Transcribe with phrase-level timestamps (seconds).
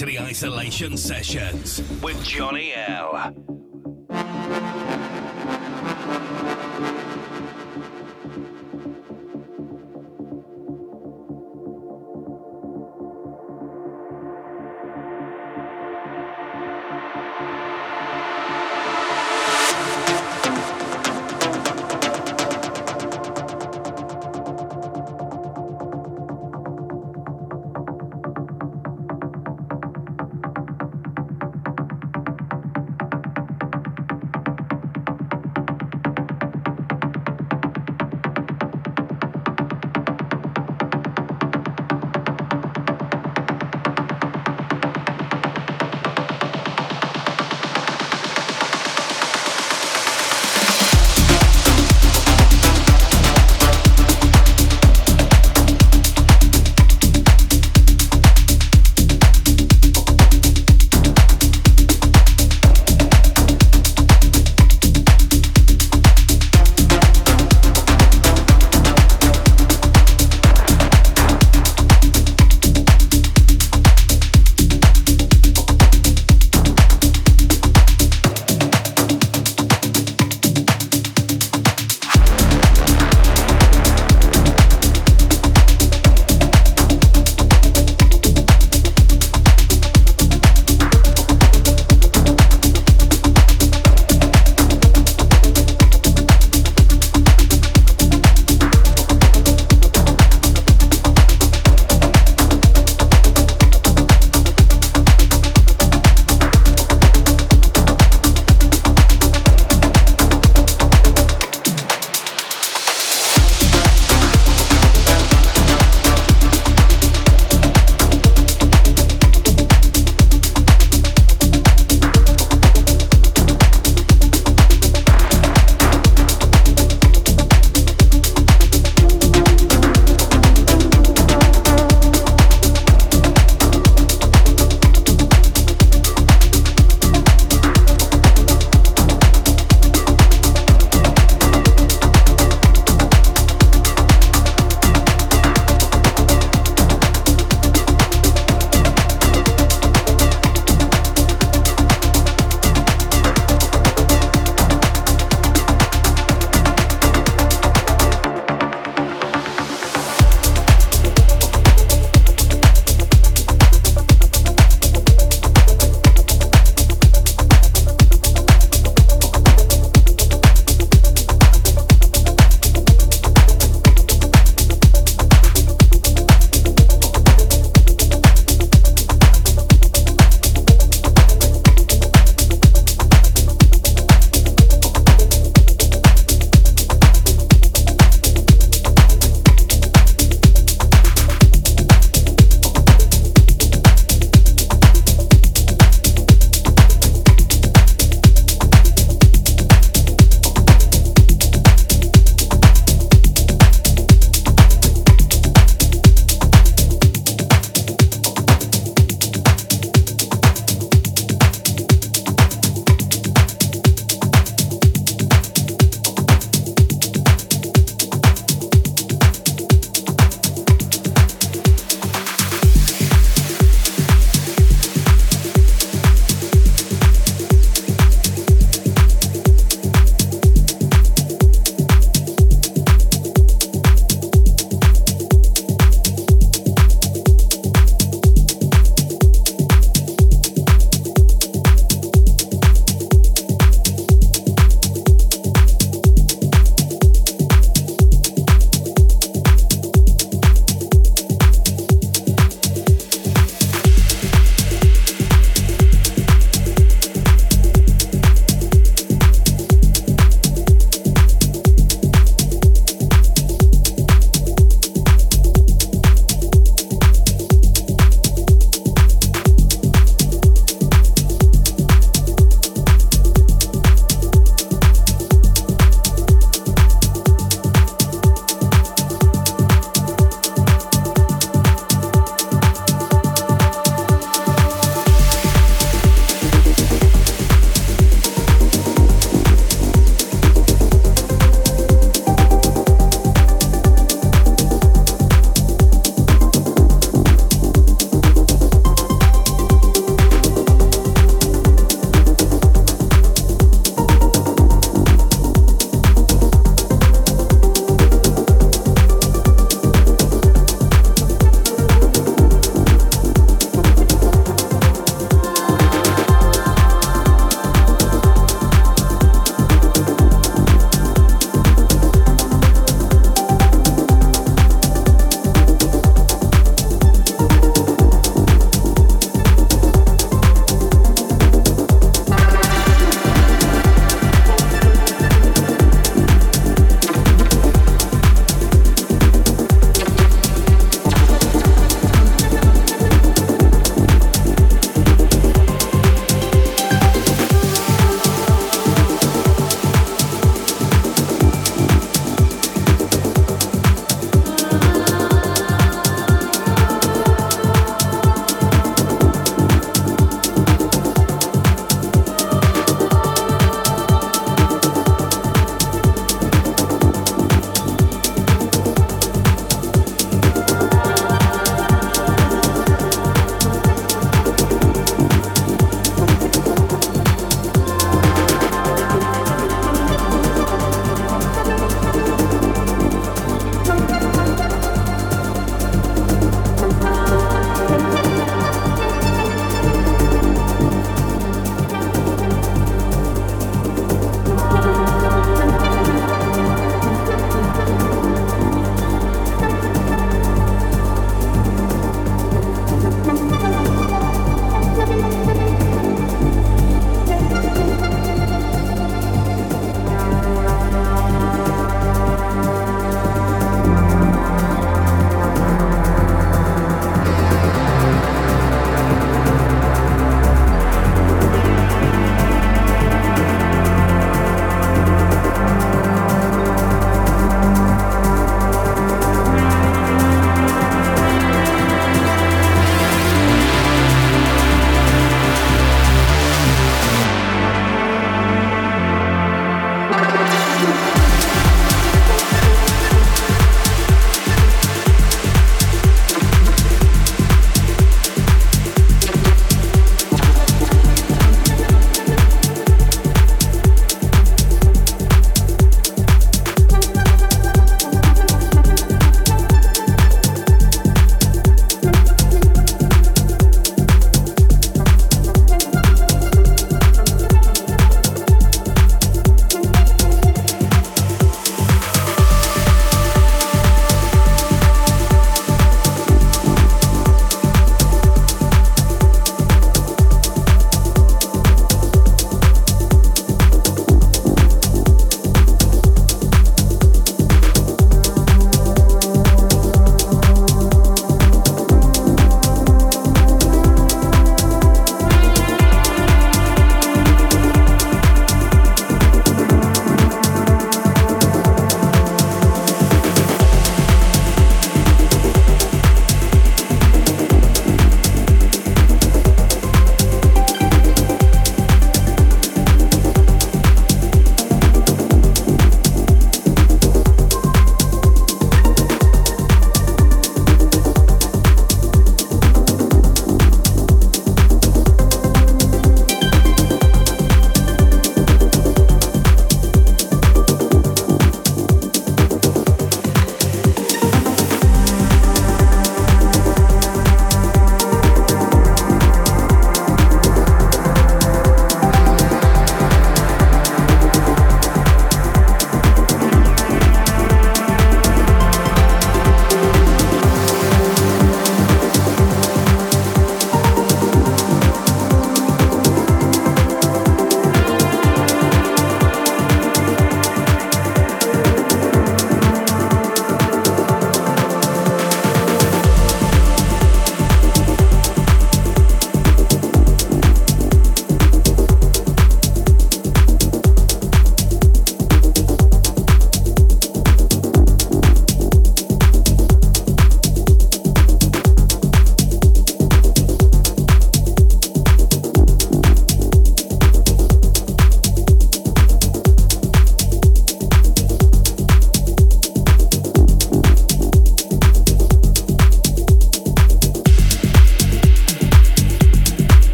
[0.00, 3.34] To the Isolation Sessions with Johnny L.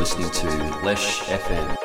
[0.00, 0.46] listening to
[0.82, 1.79] Lesh FM.